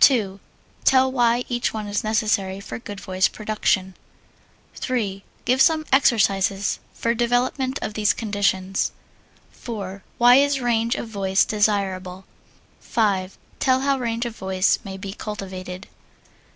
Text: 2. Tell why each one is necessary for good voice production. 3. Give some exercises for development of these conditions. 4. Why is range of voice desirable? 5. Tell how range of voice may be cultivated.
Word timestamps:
2. 0.00 0.40
Tell 0.82 1.12
why 1.12 1.44
each 1.48 1.72
one 1.72 1.86
is 1.86 2.02
necessary 2.02 2.58
for 2.58 2.76
good 2.80 2.98
voice 3.00 3.28
production. 3.28 3.94
3. 4.74 5.22
Give 5.44 5.62
some 5.62 5.86
exercises 5.92 6.80
for 6.92 7.14
development 7.14 7.78
of 7.82 7.94
these 7.94 8.12
conditions. 8.12 8.90
4. 9.52 10.02
Why 10.18 10.34
is 10.42 10.58
range 10.60 10.96
of 10.96 11.06
voice 11.06 11.44
desirable? 11.44 12.24
5. 12.80 13.38
Tell 13.60 13.82
how 13.82 13.96
range 13.96 14.26
of 14.26 14.34
voice 14.34 14.80
may 14.82 14.96
be 14.96 15.12
cultivated. 15.12 15.86